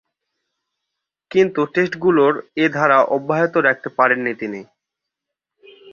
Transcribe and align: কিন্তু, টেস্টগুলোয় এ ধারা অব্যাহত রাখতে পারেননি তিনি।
কিন্তু, 1.31 1.61
টেস্টগুলোয় 1.73 2.35
এ 2.55 2.65
ধারা 2.69 2.97
অব্যাহত 3.15 3.53
রাখতে 3.57 3.89
পারেননি 3.97 4.33
তিনি। 4.33 4.61